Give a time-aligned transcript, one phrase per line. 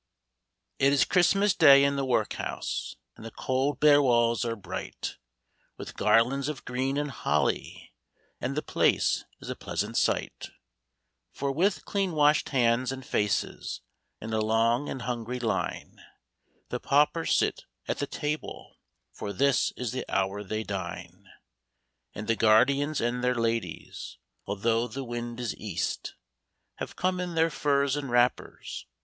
[0.79, 5.17] 'is Christmas Day in the Workhouse, And the cold bare walls are bright
[5.77, 7.93] With garlands of green and holly,
[8.39, 10.49] And the place is a pleasant sight;
[11.31, 13.81] For with clean washed hands and faces,
[14.19, 16.01] In a long and hungry line
[16.69, 18.77] The paupers sit at the tables,.
[19.11, 21.27] For this is the hour they dine.
[22.15, 24.17] And the guardians and their ladies.
[24.47, 26.15] Although the wind is east.
[26.77, 28.85] Have come in their furs and v\rapper5.